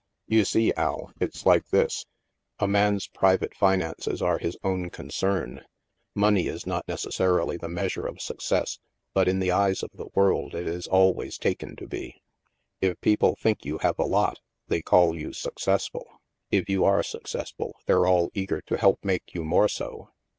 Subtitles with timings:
[0.25, 2.07] You see, Al, it's like this.
[2.57, 5.63] A man's private finances are his own concern.
[6.15, 8.79] Money is not necessarily the measure of success,
[9.13, 12.23] but in the eyes of the world it is always taken to be.
[12.81, 16.07] If people think you have a lot, they call you success ful.
[16.49, 20.09] If you are successful, they're all eager to help make you more so.